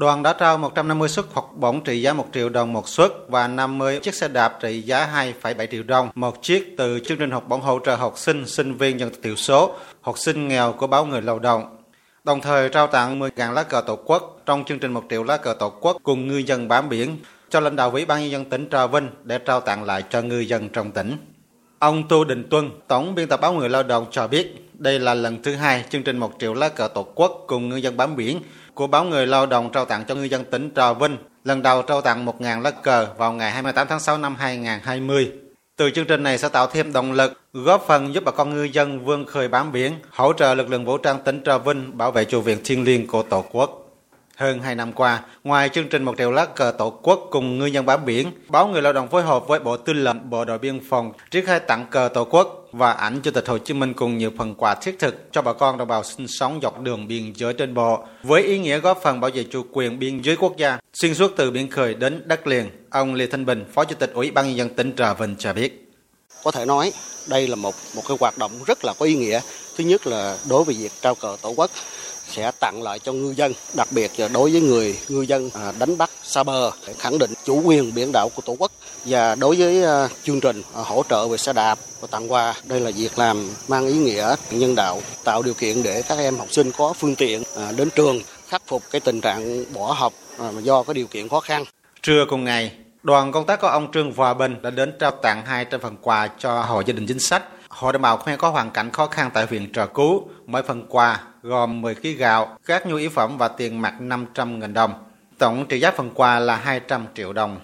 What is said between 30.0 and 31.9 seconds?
cho ngư dân tỉnh Trà Vinh. Lần đầu